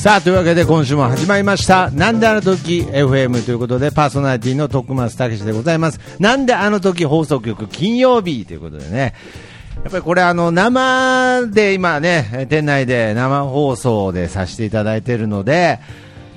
[0.00, 1.90] さあ、というわけで今週も始まりました。
[1.90, 6.00] なんであの時 FM ということで、パーソナリティの徳松武史でございます。
[6.18, 9.12] なんであの時放送局金曜日ということでね。
[9.84, 15.80] やっぱりこれあの生で今ね、店内で生放送でさせていただいているので、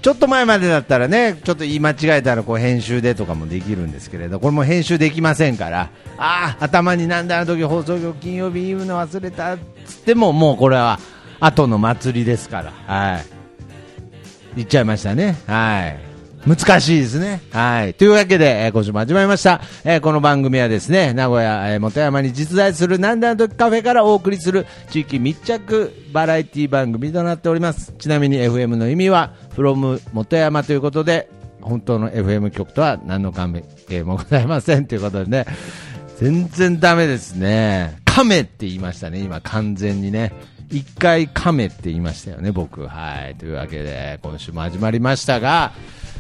[0.02, 11.00] ちょっと前までだったらね、ちょっと言い間違えたらこう編集でとかもできるんですけれど、これも編集できませんから、ああ、頭になんであの時放送局金曜日言うの忘れたっつっても、もうこれは
[11.40, 13.43] 後の祭りですから、はい。
[14.56, 15.36] 言っちゃいましたね。
[15.48, 16.14] はい。
[16.48, 17.42] 難しいですね。
[17.52, 17.94] はい。
[17.94, 19.62] というわけで、えー今週も始まりました。
[19.86, 27.94] えーこの番組はですね、名古屋、えー元山に実在するなんであの時カフェからお送りする地域密着バラエティ番組となっております。
[27.98, 31.30] ちなみに FM の意味は、from 元山ということで、
[31.62, 35.46] 本当の FM 局とは何の関係もございませんということでね、
[36.20, 37.98] 全然ダメですね。
[38.04, 40.34] 亀って言いましたね、今完全にね。
[40.74, 42.88] 一回亀って言いましたよね、僕。
[42.88, 43.36] はい。
[43.36, 45.72] というわけで、今週も始まりましたが、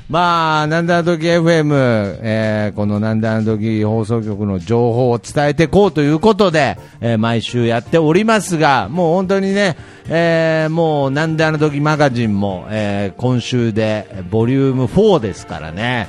[0.09, 1.73] まあ、なんだあの時 FM、
[2.21, 9.77] えーこのなんだあの時放送局の情報を伝えていこうということで、えー毎週やっておりますが、もう本当にね、
[10.09, 16.07] えーもうなんであの時マガジンも、えー今週でボリューム4ですからね、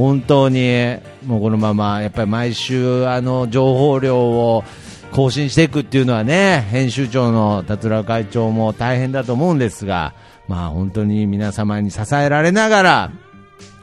[0.00, 4.64] 本当にもうこのままやっぱり毎週あの情報量を
[5.12, 10.14] 更新していくっていうのはね編集長の達郎会長も大変だと思うんですが
[10.48, 13.12] まあ本当に皆様に支えられながら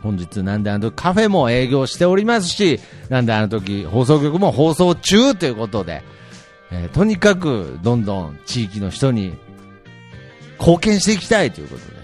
[0.02, 2.80] 本日なんであの時カフェも営業しておりますし
[3.10, 6.02] なんであの時放送局も放送中ということで、
[6.72, 9.38] えーとにかくどんどん地域の人に
[10.60, 11.97] 貢献していきたいということで。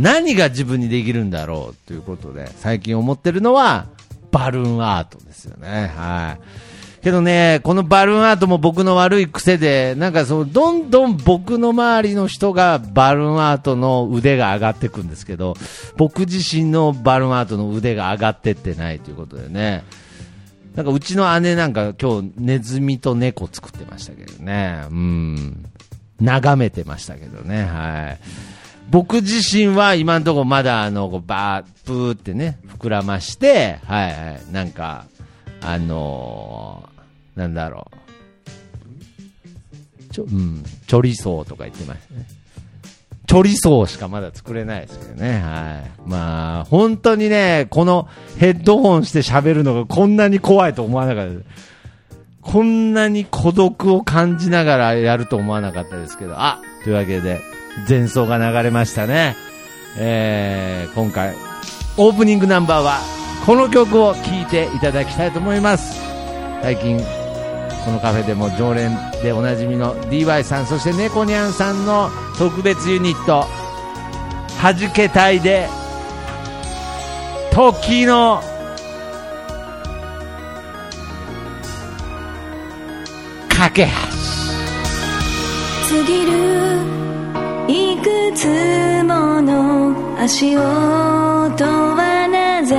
[0.00, 3.86] 何が自分にできるんだろうということで最近思ってるのは
[4.30, 5.92] バルーンアートですよね。
[5.94, 7.02] はい。
[7.02, 15.54] けどね、このバルーンアートも僕の悪い癖で、なんかそう、どんどん僕の周りの人がバルーンアートの腕が上がっていくんですけど、
[15.96, 19.84] 僕自身のバルーンアートの腕が上がってってないということでね。
[20.74, 24.84] なんかうちの姉なんか今日ネズミと猫作ってましたけどね。
[24.90, 25.64] うん。
[26.20, 27.64] 眺めてましたけどね。
[27.64, 28.18] はい。
[28.90, 34.52] 僕自身は今のところまだあの、こうバー、プーってね、膨らまして、はいはい。
[34.52, 35.06] なんか、
[35.62, 36.90] あのー
[37.40, 37.90] なんだろ
[40.10, 40.12] う。
[40.12, 42.26] ちょ、うん、チョリソーとか言ってましたね。
[43.26, 45.38] チョリソーしかまだ作れないですけどね。
[45.38, 46.08] はい。
[46.10, 48.08] まあ、本当にね、この
[48.38, 51.44] ヘッドホンして喋るのがこんなに怖いと思わなかったです。
[52.42, 57.40] こんなに孤独を感じながらやると思わなかったですけど、あというわけで、
[57.88, 59.36] 前奏が流れましたね。
[59.96, 61.34] えー、今回、
[61.96, 63.00] オープニングナンバーは、
[63.44, 66.00] この曲を聴いていただきたいと思います。
[66.62, 66.98] 最近、
[67.84, 73.46] このカフェでも常連でおなじみの DY さん、そして猫ニャンさんの特別ユニット、
[74.58, 75.68] はじけたいで、
[77.52, 78.42] 時の
[83.48, 83.90] 架け橋。
[85.90, 87.09] 過ぎる
[87.68, 88.46] いくつ
[89.04, 92.76] もの足音はなぜ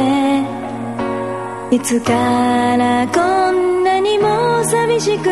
[1.76, 2.14] いつか
[2.78, 5.30] らこんなにも寂しく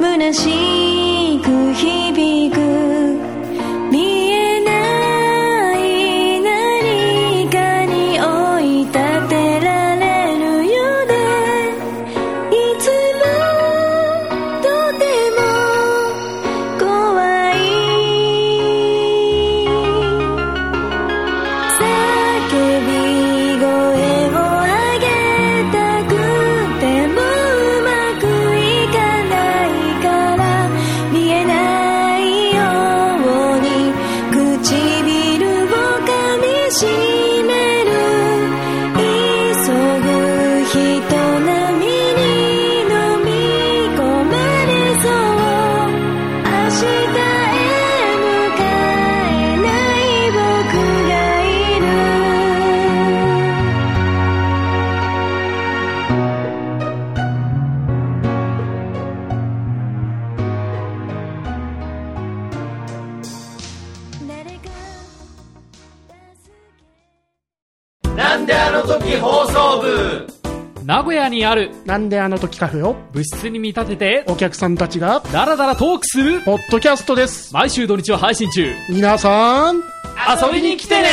[0.00, 3.03] 虚しく響く
[70.94, 72.94] 名古屋にあるなんであの時カフェを？
[73.10, 77.52] 部室に見立ててお客さんたちがダラダラトークするポッドキャストです。
[77.52, 78.72] 毎週土日を配信中。
[78.88, 79.82] 皆さん遊
[80.52, 81.08] びに来てね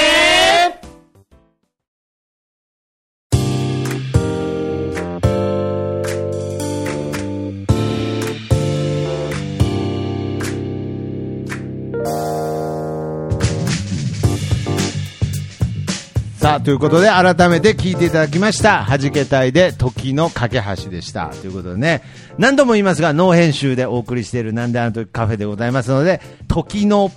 [16.63, 18.83] ということで、改めて聞いていただきました。
[18.83, 21.29] はじけたいで、時の架け橋でした。
[21.29, 22.03] ということでね、
[22.37, 27.11] 何度も言いますが、ノー編集でお送りしている、なんであの時カフェでございますので、時の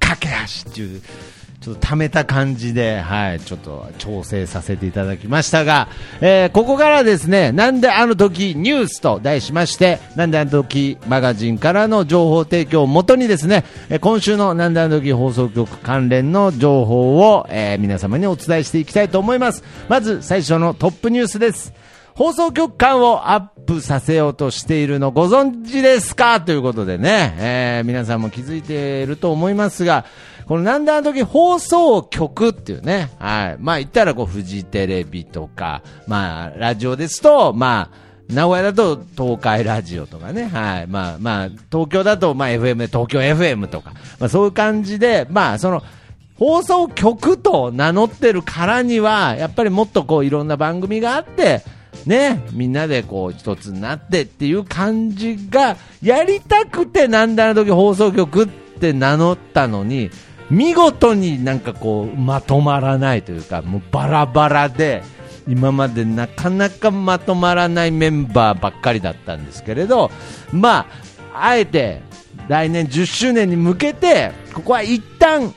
[0.00, 0.28] 架け
[0.64, 1.02] 橋っていう、
[1.66, 5.88] ちょっと溜めた感じで、はい、ちょっと調整させていただきましたが、
[6.20, 13.64] えーここからですね、なんであの時ニュースと題しまして、なんであの時マガジンからの情報提供をもとにですね、
[14.00, 19.64] 今週のなんであの時放送局関連の情報を、えー皆様にお伝えしていきたいと思います。
[19.88, 21.72] まず最初のトップニュースです。
[22.16, 26.40] 放送局間をアップさせようとしているのご存知ですか？
[26.40, 30.06] ということでね、えー皆さんも気づいていると思いますが、
[30.46, 33.56] このなんであの時放送局っていうね、はい。
[33.58, 40.86] まあ言ったらこう、フジテレビとか、まあ、ラジオですと、まあ、名古屋だと東海ラジオとかね、はい。
[40.86, 45.82] まあまあ、東京だとまあ FM で東京 FM とか、まあそういう感じで、まあその、
[46.38, 51.62] 放送局と名乗ってるからには、やっぱりもっとこういろんな番組があって、
[52.06, 60.10] ね、みんなでこう一つになってっていう感じが、やりたくてなんであの時放送局って名乗ったのに、
[60.48, 65.02] 見事になんかこうまとまらないというか、もうバラバラで、
[65.48, 70.10] 今までなかなかまとまらないメンバーばっかりだったんですけれど、
[70.52, 70.86] ま
[71.32, 72.02] あ、あえて
[72.48, 75.54] 来年10周年に向けて、ここは一旦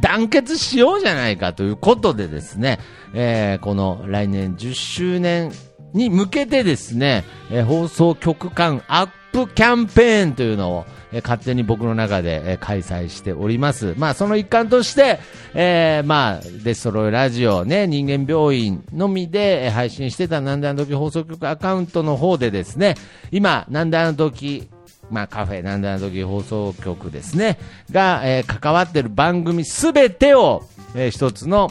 [0.00, 2.78] 団結しようじゃないかということでですね、
[3.12, 5.52] えーこの来年10周年
[5.92, 13.94] に向けてですね、えー放送局間アップキャンペーンというのを、えー勝手に僕の中で、えー開催しております。
[13.96, 15.20] まあその一環として、
[15.54, 22.96] えーまあデストロイラジオね、人間病院のみでえー配信してたなんであの時放送局アカウントの方でですね、
[23.30, 24.68] 今、なんであの時
[25.10, 27.58] まあ、カフェなんだの時放送局ですね、
[27.90, 30.64] が、えー関わってる番組すべてを、
[30.94, 31.70] えー一つの、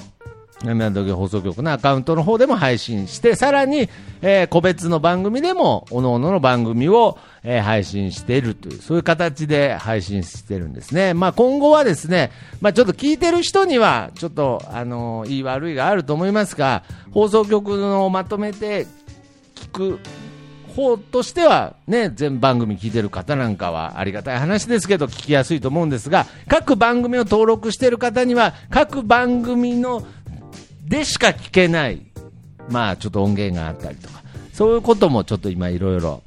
[0.63, 3.89] なんだの時放送局のアカウントの方でも配信して、さらに、
[4.21, 11.13] えー個別の番組でも、各々の番組を、えー配信しているという、そういう形で配信してるんですね。
[11.13, 12.31] まあ、今後はですね、
[12.61, 18.87] まあ、ちょっと聞いてる人には、ちょっと、あのー言い悪いがあると思いますが、放送局のをまとめて
[19.55, 19.99] 聞く
[20.75, 30.05] 方としては、ね、全番組聞いてる方なんかはありがたい話ですけど、聞きやすいと思うんですが、各番組を登録している方には、各番組の
[30.85, 32.01] でしか聞けない、
[32.69, 34.21] まあ、ちょっと音源があったりとか、
[34.53, 36.21] そういうこともちょっと今いろいろ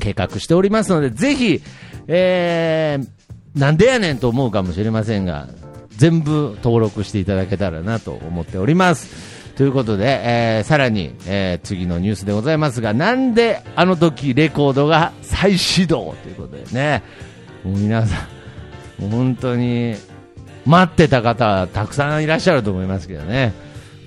[0.00, 1.62] 計画しておりますので、ぜひ、
[2.06, 5.48] えー、なんでやねんと思うかもしれませんが、
[5.96, 9.33] 全部登録していただけたらなと思っております。
[9.56, 17.02] ということで、えーさらに、えー次のニュースでございますが、なんであの時レコードが再始動ということでね、
[17.64, 18.26] もう皆さ
[18.98, 19.94] ん、もう本当に
[20.66, 23.52] 待ってた方たくさんいらっしゃると思いますけどね。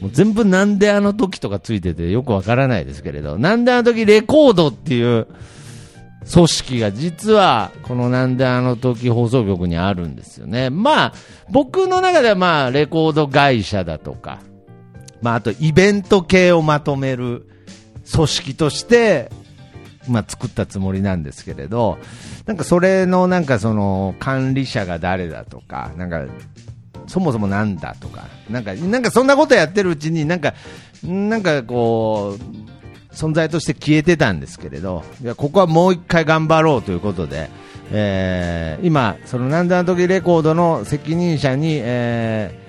[0.01, 5.27] もう全部なんであの時とかついててよくわからないですけれど、なんであの時レコードっていう
[6.31, 10.69] 組織が実はこのなんであの時放送局にあるんですよね。
[10.69, 11.13] まあ、
[11.49, 14.39] 僕の中ではまあ、レコード会社だとか、
[15.21, 17.47] まあ、あとイベント系をまとめる
[18.11, 19.31] 組織として、
[20.07, 21.97] まあ、作ったつもりなんですけれど、
[22.45, 26.25] なんかそれのなんかその管理者が誰だとか、なんか
[27.07, 30.53] そもそもなんだとか、なんか、なんかそんなことやってるうちに、なんか、
[31.03, 37.49] なんかこう、存在として消えてたんですけれど、いや、ここはもう一回頑張ろうということで、
[37.91, 42.66] えー今、そのなんであの時レコードの責任者に、えー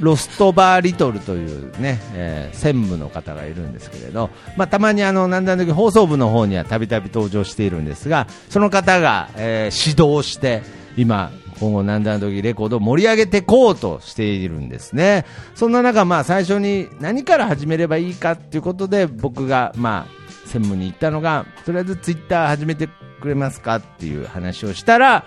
[0.00, 10.62] ロストバーリトルというね、えー専務の方がいるんですけれど、まあ、たまにあの、なんだの時放送部の方にはたびたび登場しているんですが、その方が、えー指導して、
[10.96, 15.24] 今、今後なんだの時レコードを盛り上げていこうとしているんですね。
[15.54, 22.88] そんな中、まあ、最初に何から始めればいいかっていうことで、僕が、まあ、専務に言ったのが、とりあえずツイッター始めて
[23.20, 25.24] くれますかっていう話をしたら、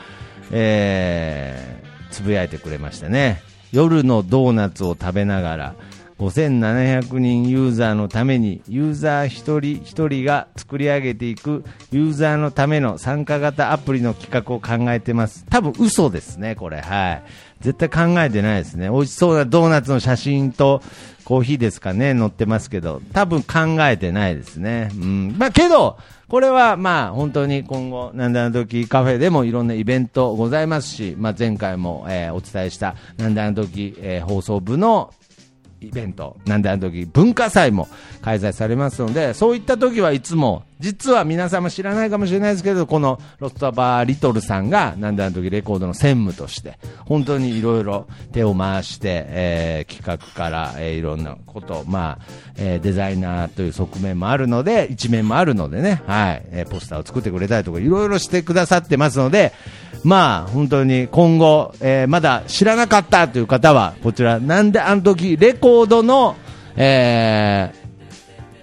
[0.52, 3.44] えー、つぶやいてくれましたね。
[3.72, 5.76] 夜のドーナツを食べながら、
[6.20, 15.46] 5700人ユーザーのために、ユーザー一人一人が作り上げていくユーザーのための参加型アプリの企画を考えてます。
[15.50, 16.82] 多分嘘ですね、これ。
[16.82, 17.24] はい。
[17.62, 18.90] 絶対考えてないですね。
[18.90, 20.82] 美味しそうなドーナツの写真と
[21.30, 24.90] コーヒーですかね、乗ってますけど、多分考えてないですね。
[24.96, 25.36] うん。
[25.38, 35.14] まあけど、これはまあ本当に今後、なんであの時カフェでもいろんなイベントございますし、まあ前回も、えーお伝えした、なんであの時、えー放送部の
[35.82, 37.88] イベント、なんであの時文化祭も
[38.24, 59.52] 開催されますので、そういった時はいつも、実は皆様知らないかもしれないですけど、このロストバーリトルさんが、なんであの時レコードの専務として、本当にいろいろ手を回して、えー企画から、えーいろんなこと、まあ、えーデザイナーという側面もあるので、一面もあるのでね、はい、えーポスターを作ってくれたりとか、いろいろしてくださってますので、
[60.06, 66.38] まあ、本当に今後、えーまだ知らなかったという方は、こちら、なんであの時レコードの、
[66.78, 67.79] えー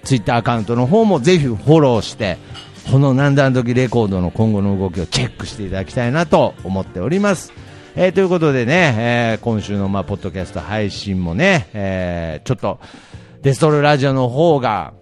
[0.07, 2.37] ツイッターアカウントの方もぜひフォローして、
[2.89, 7.51] このなんであの時レコードの今後の動きをチェックしていただきたいなと思っております。
[7.97, 12.79] えーということでね、えー今週のまあポッドキャスト配信もね、えーちょっと
[13.41, 14.93] デストロイラジオの方が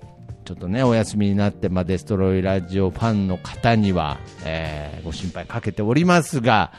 [0.43, 6.71] ちょっとね、お休みになって、まあ、デストロイラジオファンの方には、えご心配かけておりますが、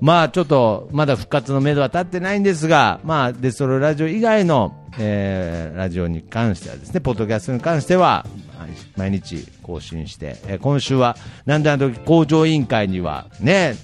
[0.00, 8.26] まあちょっと、まだ復活のめどは立ってないんですが、まあデストロラジオ以外の、えーラジオに関してはですね、ポッドキャストに関しては、
[8.96, 13.76] 毎日更新して、えー今週は、なんであの時工場委員会には、ね、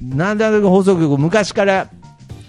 [0.00, 1.88] なんであの時放送局昔から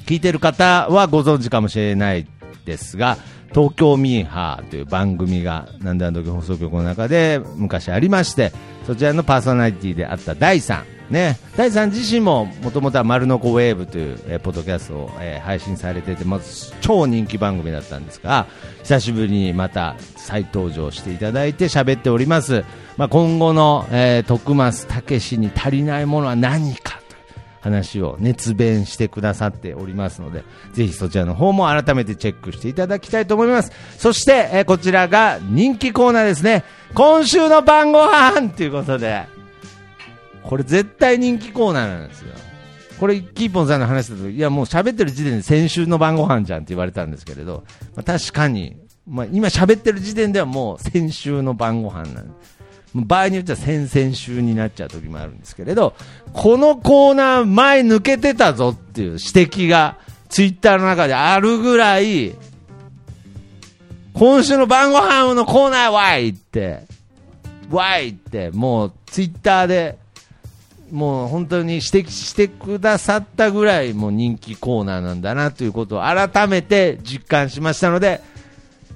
[0.05, 2.27] 聞いてる方はご存知かもしれない
[2.65, 3.17] ですが、
[3.53, 8.51] 東京ミーハーという番組が、なんであの時放送局の中で昔ありまして、
[8.86, 18.47] そちらのパーソナリティであった第3、ね、第3自身ももともとは丸のこウェーブという、えーポッドキャストを、えー配信されてて、まず超人気番組だったんですが、
[18.83, 22.65] 久しぶりにまた再登場していただいて喋っております。
[22.97, 27.19] まあ、今後の、えー徳増武史に足りないものは何かという
[27.61, 33.71] 話を熱弁してくださっておりますので、ぜひそちらの方も改めてチェックしていただきたいと思います。
[33.97, 36.65] そして、えーこちらが人気コーナーですね。
[36.93, 39.37] 今週の晩ご飯ということで、
[40.47, 42.33] これ絶対人気コーナーなんですよ。
[42.99, 47.63] これ、キーポンさんの話だと、いやもう喋ってる時点で先週の晩ご飯じゃんって言われたんですけれど、
[47.95, 48.77] まあ、確かに、
[49.07, 52.33] まあ、今喋ってる時点ではもう先週の晩ご飯なん
[52.93, 55.93] もう場合によっては先々週になっちゃう時もあるんですけれど、
[56.33, 59.97] このコーナー前抜けてたぞっていう指摘が
[60.29, 62.33] ツイッターの中であるぐらい、
[64.13, 66.85] 今週の晩ご飯のコーナーわいって、
[67.69, 69.99] わいって、もうツイッターで、
[70.91, 78.22] もう本当に指摘してくださったぐらいもう人気コーナーなんだなということを改めて実感しましたので、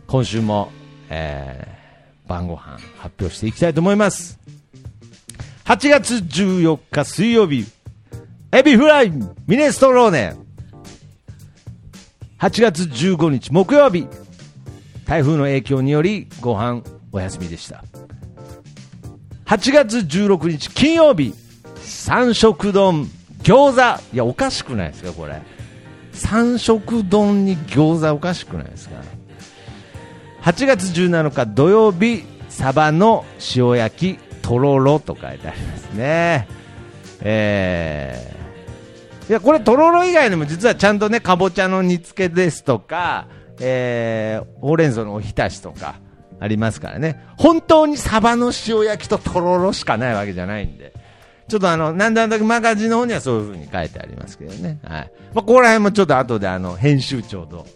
[0.08, 0.72] 今週も、
[1.10, 1.82] えー
[2.32, 4.40] 晩ご飯発表していきたいと思います。
[5.66, 7.66] 8月14日水曜日、
[8.54, 10.36] エビフライミネストローネ。
[12.40, 14.08] 8月15日木曜日、
[15.06, 17.84] 台風の影響によりご飯お休みでした。
[19.46, 21.34] 8月16日金曜日、
[21.82, 23.10] 三色丼、
[23.44, 24.04] 餃子。
[24.14, 25.42] いや、おかしくないですか、これ。
[26.14, 28.96] 三色丼に餃子おかしくないですか
[30.44, 36.48] ？8月17日土曜日、サバの塩焼き、とろろと書いてありますね。
[37.22, 43.28] えー、いや、これとろろ以外にも実はちゃんとね、かぼちゃの煮付けですとか、
[43.60, 45.96] えー、ほうれん草のおひたしとか
[46.40, 47.24] ありますからね。
[47.38, 50.94] 本当にサバの塩焼きととろろしかないわけじゃないんで。
[51.51, 54.79] ちょっとあの、なんだなんだマガジンの方にはそういう風に書いてありますけどね。
[54.84, 55.12] はい。
[55.34, 57.67] まあ、ここら辺もちょっと後であの、編集長と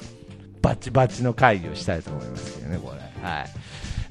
[0.62, 3.00] バチバチの会議をしたいと思いますけどね、これ。
[3.22, 3.50] はい。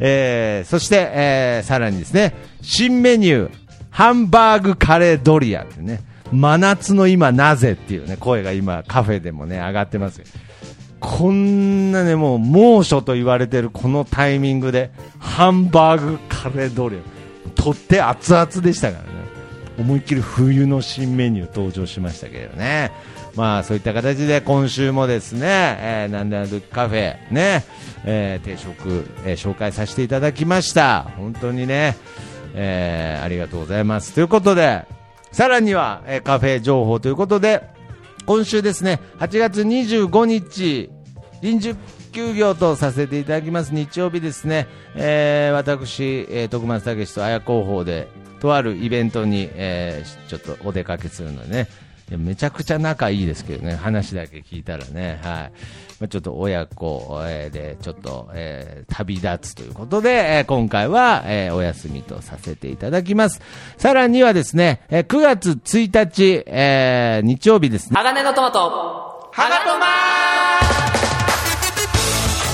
[0.00, 3.50] えー、そして、えー、さらにですね、新メニュー、
[3.88, 10.21] ハンバーグカレードリアってね、真夏の今なぜっていうね、声が今カフェでもね、上がってます
[11.00, 19.13] こんなね、もう猛暑と言われてるこのタイミングで、ハンバーグカレードリア、とって熱々でしたからね。
[19.78, 22.93] 思いっきり冬の新メニュー登場しましたけどね。
[23.35, 25.40] まあそういった形で今週もですね、
[25.81, 27.64] えー、なんであのカフェね、
[28.04, 31.02] えー定食、えー紹介させていただきました。
[31.16, 31.97] 本当にね、
[32.54, 34.14] えーありがとうございます。
[34.14, 34.85] ということで、
[35.33, 37.62] さらには、えーカフェ情報ということで、
[38.26, 40.90] 今週ですね、8月25日、
[41.43, 41.75] 臨時
[42.12, 48.07] 休業とさせていただきます日曜日ですね、えー私、えー徳松武史と綾広報で、
[48.41, 51.69] とあるイベントに、えーちょっとお出かけするのでね、
[52.11, 55.53] めちゃくちゃ仲いいですけどね、話だけ聞いたらね、はい。
[56.00, 63.41] まあ、ちょっと親子えーで、ちょっと、えー旅立つということで、えー今回は、えーお休みとさせていただきます。
[63.79, 67.97] さらにはですね、えー9月1日、えー日曜日ですね。
[67.97, 69.31] 鋼のトマト。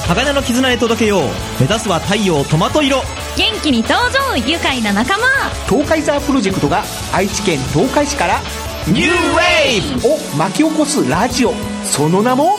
[0.09, 1.23] 鋼の絆へ届けよう
[1.61, 2.99] 目指すは太陽トマト色
[3.37, 5.25] 元気に登場愉快な仲間。
[5.69, 6.83] 東海ザープロジェクトが
[7.13, 8.41] 愛知県東海市から
[8.87, 10.09] ニューウェイブ。
[10.09, 11.55] を巻き起こすラジオ。
[11.85, 12.59] その名も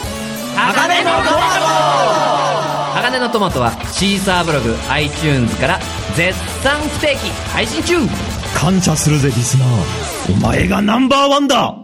[0.56, 1.42] 鋼のトマ
[2.96, 5.80] 鋼のトマトはシーサーブログ iTunes から
[6.16, 8.00] 絶賛不定期配信中。
[8.08, 8.08] ト
[8.60, 10.34] 感謝するぜリスナー。
[10.34, 11.81] お前がナンバーワンだ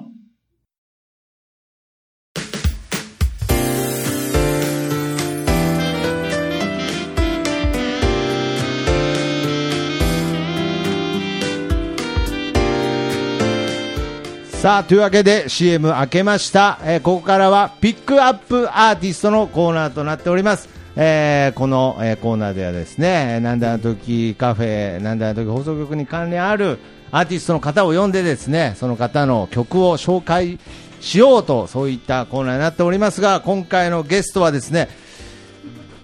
[14.61, 16.79] さあ、というわけで CM 明けました。
[16.83, 20.67] えーここからはピックアップアーティストのコーナーとなっております。
[20.95, 26.79] えーこの、えーコーナーではですね、なんであの時カフェ、なんであの時放送局に関連ある
[27.11, 30.57] アーティストの方を呼んでですね、その方の曲を紹介
[31.01, 34.89] しようと、そういったコーナーになっておりますが、今回のゲストはですね、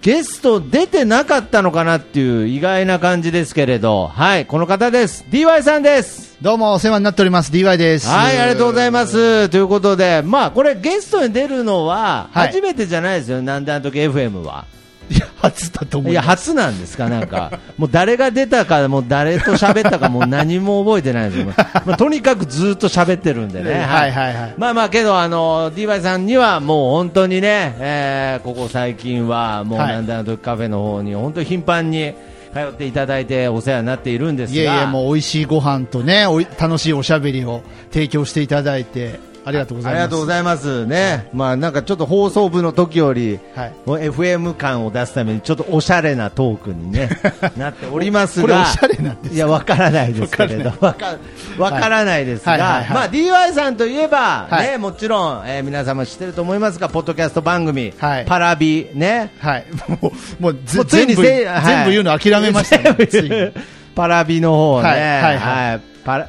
[0.00, 5.24] ゲスト出てなかったのかなっていう意外な感じですけれど、はい、この方です。
[5.28, 6.23] DY さんです。
[6.44, 8.06] どうもお世話になっております、DY です。
[8.06, 9.48] はい、ありがとうございます。
[9.48, 14.66] ということで、まあ、これゲストに出るのははい初めてじゃないですよ、なんであの時 FM は。
[15.08, 16.50] いや、初だと思いや、います。
[16.50, 17.50] 初なんですか、なんか。
[17.78, 21.46] もう誰が出たか、もう誰と喋ったか、もう何も覚えてないですよ。
[21.86, 23.82] まあ、とにかくずっと喋ってるんでね。
[23.82, 24.54] はいはいはい。
[24.58, 32.12] まあまあけど、あの、DY さんにはもう本当にね、えーここ最近はもうはいなんだあの時カフェの方に本当に頻繁に
[32.54, 34.56] 通っていただいてお世話になっているんですが。
[34.56, 40.02] いえいえ、もう美味しいご飯とね、おい楽しいおしゃべりを提供していただいて、ありがとうございます。
[40.02, 41.28] ありがとうございますね。
[41.34, 47.10] まあなんかちょっと放送部の時より、はい FM 感を出すためにちょっとおしゃれなトークにね、
[47.56, 48.42] なっておりますが。
[48.42, 49.34] これおしゃれなんですか？
[49.34, 50.72] いや、わからないですけれど。
[50.80, 52.56] わからないですが、
[52.90, 59.30] まあ DY さんといえば、はいね、もちろん、えー皆様知ってると思いますが、ポッドキャスト番組、はいパラビ、ね。
[59.40, 59.66] はい。
[60.00, 63.52] もう、もうつい全部、にせはい全部言うの諦めましたね。
[63.94, 66.28] パラビの方ね、はいはいはいパラ、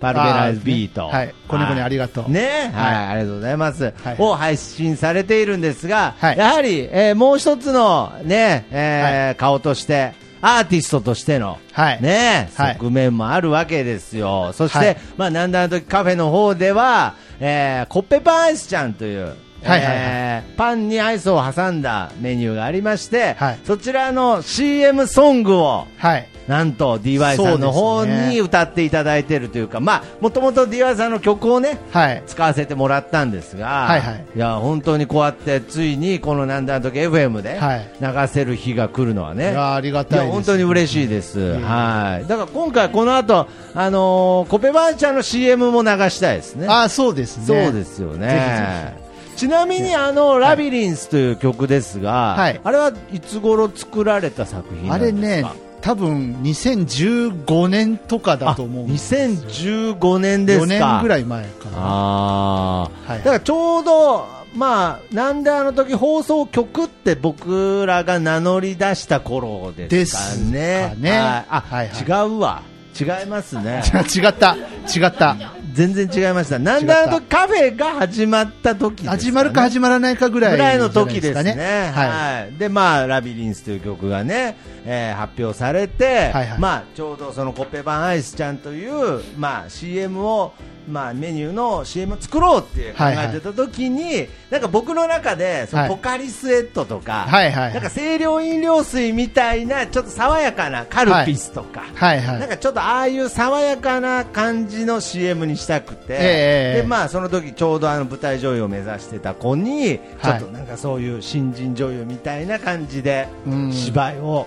[0.00, 1.08] パルベライズビート。
[1.08, 1.34] はい。
[1.48, 2.30] 子猫にありがとう。
[2.30, 3.06] ね、はい、はい。
[3.06, 3.84] ありがとうございます。
[3.84, 4.16] はい。
[4.18, 6.38] を配信されているんですが、はい。
[6.38, 12.02] やはり、えーもう一つのね、えー顔として、アーティストとしての、はい。
[12.02, 12.74] ね、はい。
[12.74, 14.52] 側面もあるわけですよ。
[14.52, 14.96] そして、はい。
[15.16, 19.34] まあ、なんだあの時カフェの方では、えーコッペパンアイスちゃんという、はい
[19.64, 19.94] はいはい。
[19.96, 23.58] えーパンにアイスを挟んだメニューがありまして、はい。
[23.64, 26.28] そちらの CM ソングを、はい。
[26.48, 32.22] なんと DY さんの方に歌っていただいているというか、まあ、もともと DY さんの曲をね、はい。
[32.26, 34.24] 使わせてもらったんですが、はいはい。
[34.34, 37.86] や本当にこうやってついにこのなんだあの時 FM ではい。
[38.00, 46.66] 流せる日が来るのはね、いやありがたいですや本当に嬉しいです、はい、だから今回この後、あのーコペバンちゃんの CM も流したいですね。
[46.68, 47.44] あ、そうですね。
[47.46, 48.96] そうですよぜね。
[49.36, 52.60] ちなみにあの、ラビリンスという曲ですが、はい。
[52.64, 55.20] あれはいつ頃作られた作品なあんですか？
[55.20, 55.44] れね、
[55.80, 59.14] 多分2015年とかだと思あうんです。
[59.14, 60.64] 2015年ですか。
[60.64, 61.78] 4年ぐらい前かな。
[61.78, 70.52] ああ、はいだからちょうど、まあ、なんであの時放送局って僕らが名乗り出した頃ですかね。
[70.52, 72.62] ですかねはいあ、はいはい違うわ。
[72.98, 73.82] 違いますね。
[74.12, 74.56] 違った、
[74.92, 75.36] 違った。
[75.78, 76.58] 全然違いました。
[76.58, 81.92] なんであの時カフェが始まった時ね、始まるか始まらないかぐらいぐらいの時ですね。
[81.94, 82.58] ははい。
[82.58, 90.52] で、まあ、ラビリンスという曲がね、えー発表されて、はいはいまあ、ちょうどそのコッペパンアイスちゃんという、まあ、CM を、
[90.88, 95.90] まあ、メニューの CM を作ろうって考えてた時に、なんか僕の中で、そのはい。
[95.90, 97.74] ポカリスエットとか、はいはいはい。
[97.74, 102.20] なんか清涼飲料水みたいな、ちょっと爽やかなカルピスとか、はい。
[102.20, 106.82] はいなんかちょっとああいう爽やかな感じの CM にしたくて、ええ。
[106.82, 113.72] でまあその時ちょうどあの舞台女優を目指してた子に、ちょはいっとなんかそういう新人女優みたいな感じでうん。
[113.72, 114.46] 芝居を、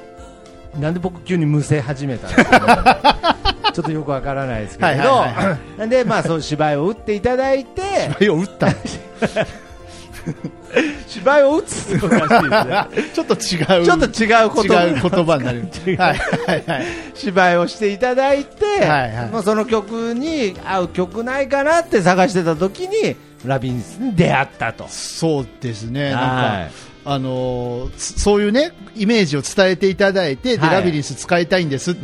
[0.80, 3.38] なんで僕急にむせ始めたんですか、
[3.72, 7.82] ちょっとよくわからないですけれど、はいでまあそういう芝居を打っていただいて、
[8.20, 8.68] 芝居を打った。
[11.08, 12.66] 芝居を打つってことらしいです
[13.00, 13.04] ね。
[13.14, 13.86] ちょっと違う。
[13.86, 15.68] ちょっと違うこと違う言葉になる。
[15.86, 16.18] はいはい
[16.66, 16.86] はい。
[17.14, 24.86] 芝居をしていただいて、はいはいまあ、その曲に合う曲ないかなって探してた時にラビンスに出会ったと。
[24.88, 26.14] そうですね。
[26.14, 26.22] はなん
[26.68, 26.72] いか、
[27.04, 32.02] あのーつそういうね、イメージを伝えていただいて、で、はいラビリンス使いたいんですって、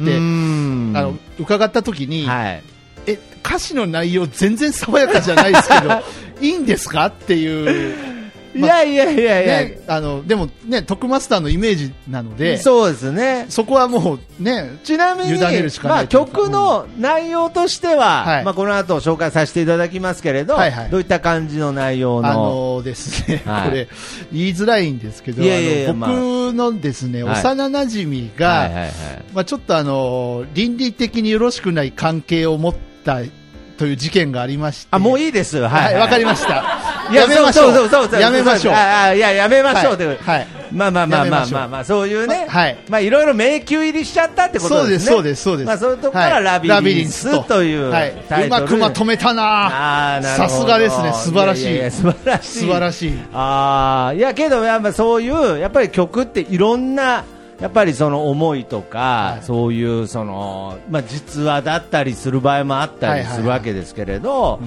[0.98, 2.64] あの、伺った時に、はい。
[3.08, 6.02] え、歌詞の内容全然爽やかじゃないですけど、
[6.42, 7.06] いいんですか？
[7.06, 7.96] っていう。
[8.58, 13.46] いやいやいやいや、ね、あの、でもね、トックマスターのイメージなので、そうですね。
[13.50, 15.40] そこはもうね、ちなみに、
[15.84, 23.88] まあ、曲の内容としては、はいまあ、この後紹介させていただきますけれど、はいはいどういった感じの内容の、あのですね、 はいこれ、
[24.32, 28.92] 言いづらいんですけど、あの僕のですね、はい幼馴染が、はいはいはい。
[29.34, 33.20] まあ、ちょっとあの、倫理的によろしくない関係を持った
[33.78, 34.88] という事件がありまして。
[34.92, 35.58] あ、もういいいです。
[35.58, 35.98] は、はいい。
[35.98, 36.97] わ、かりました。
[37.12, 37.74] いややめましょう。
[37.74, 38.22] そうそうそうそう。
[38.22, 38.74] やめましょう。
[38.74, 40.18] ああいや、やめましょうって、はい。
[40.18, 40.48] はい。
[40.72, 42.78] まあまあまあまあまあまあ、そういうね、はい。
[42.90, 45.12] まあいろいろ迷宮入りしちゃったってことですね。
[45.12, 45.66] そうですそうです。
[45.66, 46.68] そうですまあそういうとこからはい。
[46.68, 47.64] ラビリンスと。
[47.64, 48.14] いうはい。
[48.30, 50.20] タイトルうまくまとめたな。
[50.22, 51.12] さすがですね。
[51.14, 51.92] 素晴らしい。
[51.92, 52.60] 素晴らしい。
[52.60, 53.20] 素晴らしい。
[53.34, 57.24] ああ、いやけど、やっぱそういう、やっぱり曲っていろんな、
[57.60, 64.60] やっぱりその思いとか、そういうその、まあ実話だったりする場合もあったりするわけですけれど、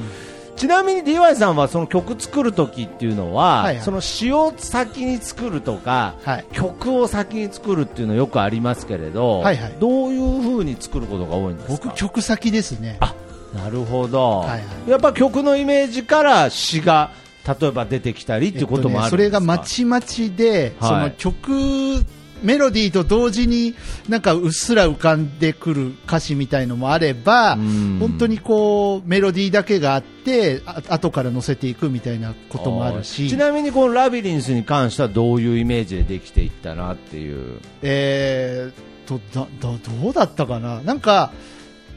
[0.61, 3.83] ちなみに DY さんはその曲作るときっていうのは、はいはい。
[3.83, 6.47] その詩を先に作るとか、はい。
[6.53, 9.75] 曲を先に作るっていうのよくありますけれど、はいはい。
[9.81, 11.87] どういう風に作ることが多いんですか？
[11.87, 12.99] 僕、曲先ですね。
[13.01, 13.15] あ
[13.55, 14.91] なるほど、はいはい。
[14.91, 17.11] やっぱ曲のイメージから詩が
[17.49, 20.89] 例えば出てきたりっていうこともあるんですか、それがまちまちで、はい。
[20.91, 22.05] その曲、
[22.43, 23.75] メロディーと同時に
[24.09, 37.59] なんかうっすら浮かんでくる歌詞みたいのもあればうん、本当にこうメロディーだけがあって、あ後から乗せていくみたいなこともあるし、ちなみにこのラビリンスに関してはどういうイメージでできていったなっていう。
[37.83, 41.33] えーとだだどうだったかな、なんか、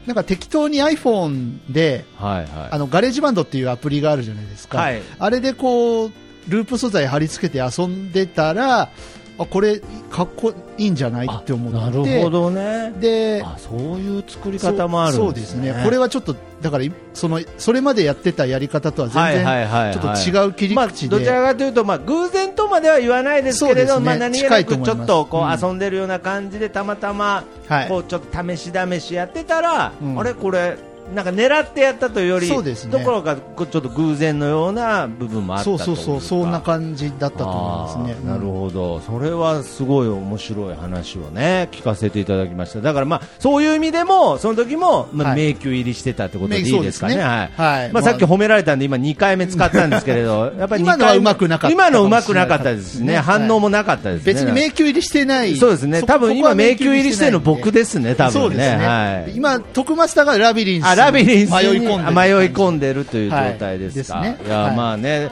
[0.06, 2.68] なんか適当に iPhone で、はいはい。
[2.72, 5.00] あのガレージバンドっていうアプリがあるじゃないですか、はい。
[5.18, 6.12] あれでこう
[6.48, 8.90] ループ素材貼り付けて遊んでたら、
[9.36, 11.26] あこれ、かっこいいんじゃない？
[11.28, 12.92] って思って、なるほどね。
[13.00, 15.26] であそういう作り方もあるんでね。
[15.26, 24.06] そうですね、これはちょっと、だからそのそれまでやってたやり方とははい全然はいちょっと違う切り口で、まあ、どちらかというと、まあ、偶然とまでは言わないですけれど、ね。
[24.06, 25.68] まあ、何気近ないくちょっとこう、うん。
[25.68, 27.88] 遊んでるような感じでたまたま、はい。
[27.88, 30.18] こうちょっと試し試しやってたら、うん。
[30.18, 30.34] あれ？
[30.34, 30.76] これ
[31.12, 38.28] なんか狙ってやったというよりそうですねところがこうちょっと偶然のような部分もあったそうとそうそう、そんな感感じだったと思いますね。
[38.28, 42.80] なるほど、それはすごい面白い話をね聞かせていただきました。
[42.80, 47.18] だからまあそういう意味でもその時もまあ、はい迷宮入りしてたってことでいいですかね。
[47.18, 47.50] はい。
[47.56, 53.16] はいまあさっき褒められたんで今2回目使ったんですけれど、 やっぱり今のはうまくなかった今のうまくなかったですね。
[53.16, 54.32] はい反応もなかったですね。
[54.32, 55.56] 別に迷宮入りしてない。
[55.56, 56.00] そうですね。
[56.00, 58.14] そ多分今迷宮入りしてるの僕ですね。
[58.14, 58.40] 多分ね。
[58.40, 58.86] そうですね。
[58.86, 59.32] はい。
[59.34, 64.18] 今、徳マスターがラビリンスあ、ラビリンスに迷い込んで迷い込んでるという状態ですか。
[64.18, 65.30] はいですねいや、はいまあね。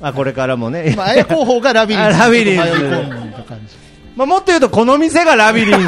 [0.00, 0.90] まあこれからもね。
[0.92, 2.66] 今、綾候補がラビリンスあラビリンス。
[4.16, 5.86] まあもっと言うとこの店がラビリンス。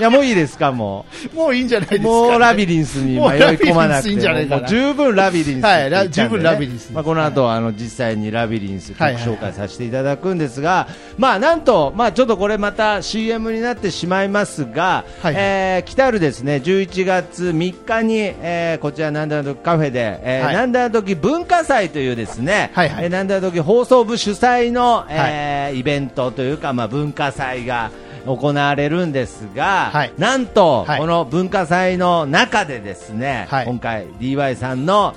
[0.00, 2.04] いや、もういいですか、ももういいんじゃないですう。
[2.04, 9.36] か、もうラビリンスに迷い込まなくてもう十分ラビリンスってはい十分ラビリンスまあこの後、あの、実際にラビリンス曲はいはいはい。
[9.36, 20.54] 紹介させていただくんですが、まあなんと、まあちょっとこれまた CM になってしまいますが、はいえー来たるですね、11月3日に、えーこちらなんだの時カフェで、えーはい。
[20.54, 23.04] なんだの時文化祭というですね、はいはい。
[23.04, 27.90] えーなんだの時放送部主催の、えーイベントというか、まあ文化祭が、
[28.26, 30.12] 行われるんですが、はい。
[30.18, 30.98] なんと、はい。
[30.98, 33.66] この文化祭の中でですね、はい。
[33.66, 35.14] 今回 DY さんの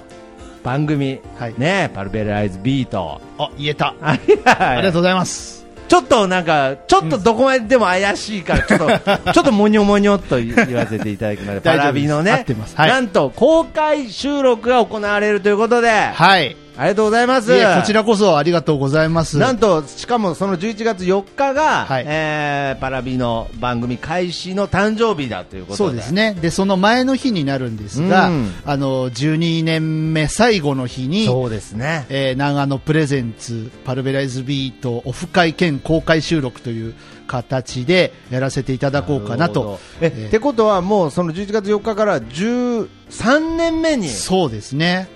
[0.64, 1.56] 番組、はい。
[1.58, 3.96] ね、パルベライズビート、あ、言えた。
[4.02, 5.64] あありがとうございます。
[5.88, 8.88] ちょっとなんか、ちょっとどこまででも怪しいから、ちょっと、
[9.32, 11.62] ちょっともにょもにょっと言わせていただきます。
[11.62, 12.08] パ 大丈夫です。
[12.10, 12.90] ラビのねてます、はい。
[12.90, 16.56] なんと公開収録が行われるということで、はい。
[16.76, 17.54] ありがとうございます。
[17.54, 19.38] いえこちらこそありがとうございます。
[19.38, 25.78] なんと、しかもその11月4日が、はいえーパラビの番組開始の誕生日だということで。
[25.78, 26.36] そうですね。
[26.42, 32.06] で、その前の日になるんですが、うんあの、12年目最後の日に、そうですね。
[32.10, 36.96] えー長野プレゼンツパルベライズビートオフ会兼公開収録という
[37.28, 39.80] 形でやらせていただこうかなと。
[40.02, 44.10] え、えーってことはもうその11月4日から13年目に。
[44.10, 45.08] そうですね。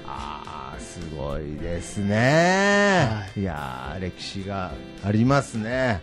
[1.28, 4.72] すごいですね。、はいやー歴史が
[5.04, 6.02] ありますね。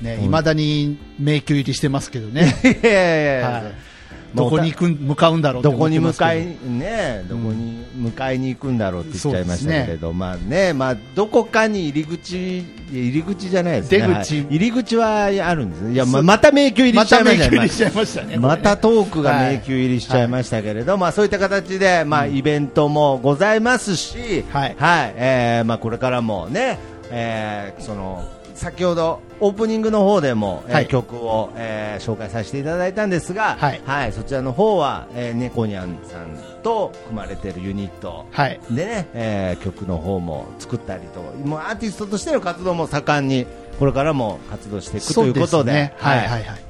[0.00, 2.52] ね、うんだに迷宮入りしてますけどね。
[2.82, 3.93] いやいやいや、はい
[4.34, 6.50] どこに行くん向かうんだろうどこに思ってますけど。
[6.50, 13.98] 迎えねどこに迎えに行くんだろうって言っちゃいましたけど、まあねまあどこかに入り口入り口じゃないですね。
[13.98, 14.10] 出口。
[14.10, 14.46] はい。
[14.50, 15.80] 入り口はあるんです。
[15.82, 15.92] ね。
[15.94, 18.36] いやままた迷宮入りしちゃいましたね。
[18.36, 24.76] またトークがはい迷宮入りしちゃいましたけれど、まあそういった形で、まあイベントもございますし、はい。
[25.16, 26.78] えーまあこれからもね、
[27.10, 38.60] えーその、先ほどオープニングの方でも、えーはい曲を、えー紹介させていただいたんですが、はいそちらの方は、えー、猫にゃんさんと組まれているユニットはい。
[38.70, 43.46] でね、えー曲の方も作ったりと、もうアーティストとしての活動も盛んに
[43.78, 46.63] これからも活動していくということで、ね、はいはいはい。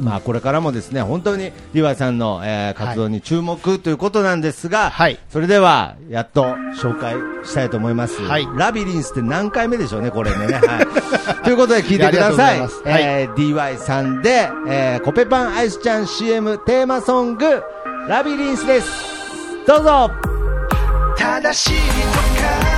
[0.00, 5.18] まあこれからもですね本当にリワさんの、えー活動に注目ということなんですが、はい。
[5.28, 6.44] それではやっと
[6.80, 8.46] 紹介したいと思います、はい。
[8.56, 10.46] ラビリンスって何回目でしょうね、これね。
[10.46, 10.86] はい、
[11.44, 12.08] ということで聞いてください。
[12.08, 12.82] いやありがとうございます。
[12.82, 13.02] はい。
[13.02, 17.62] えー DY さんで、えーコペパンアイスちゃん CM テーマソング
[18.08, 18.88] ラビリンスです。
[19.66, 20.10] どうぞ。
[21.16, 21.70] 正しい
[22.12, 22.18] と
[22.64, 22.69] か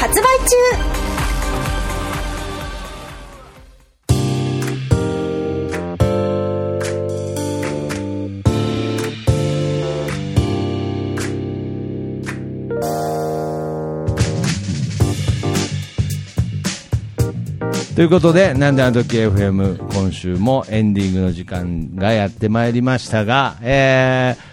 [0.00, 0.56] 発売中。
[17.94, 24.49] ということで、なんであの時 FM、今週もエンディングの時間がやってまいりましたが、えー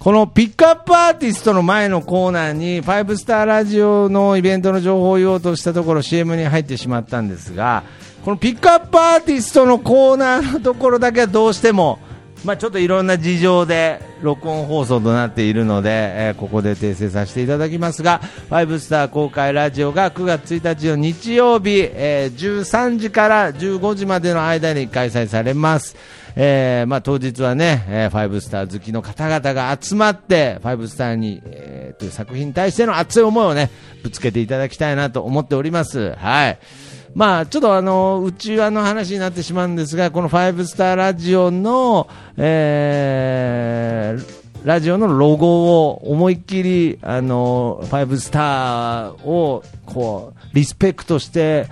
[0.00, 7.82] このピックアップアーティストの前のコーナーに、ファイブスターラジオのイベントの情報を言おうとしたところ CM に入ってしまったんですが、
[8.24, 11.98] このピックアップアーティストのコーナーのところだけはどうしても、
[12.46, 25.94] まあ、ちょっといろんな事情で録音放送となっているので、えーここで訂正させていただきますが、ファイブスター公開ラジオが9月1日の日曜日、えー13時から15時までの間に開催されます。
[26.36, 33.70] えーまあ、当日はね、えーファイブスター好きの方々が集まって、ファイブスターに、えーという作品に対しての熱い思いをね、
[34.02, 36.14] ぶつけていただきたいなと思っております。
[36.14, 36.58] はい。
[37.14, 51.66] まあ、ちょっとあの、内輪の話になってしまうんですが、このファイブスターラジオの、えーラジオのロゴを思いっきり、あの、ファイブスターを、こう、リスペクトして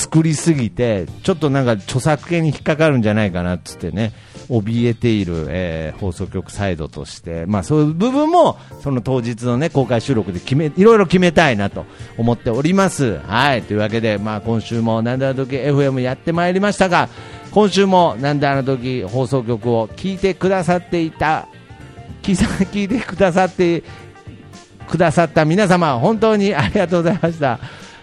[0.00, 4.14] 作りすぎて、ちょっとなんか著作権に引っかかるんじゃないかなっつってね、
[4.48, 11.84] 怯えている、えー放送局サイドとして、まあそういう部分も、その当日のね、公開収録で決め、いろいろ決めたいなと
[12.16, 13.18] 思っております。
[13.18, 13.62] はい。
[13.62, 17.10] というわけで、まあ今週もなんであの時 FM やってまいりましたが、
[17.50, 21.48] 今週もなんであの時放送局を聞いてくださっていた
[22.22, 23.82] 聞いてくださって、
[24.88, 27.60] くださった皆様、本当にありがとうございました。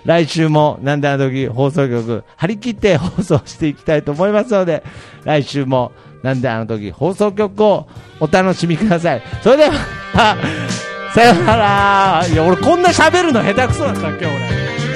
[0.08, 4.82] 来週も、なんであの時放送局、張り切って放送していきたいと思いますので、
[5.26, 5.92] 来週も、
[6.24, 7.88] なんであの時放送局を
[8.22, 9.22] お楽しみください。
[9.44, 10.38] それでは、
[11.14, 12.26] さよなら。
[12.26, 14.87] いや、俺こんな喋るの下手くそだったっけ、俺。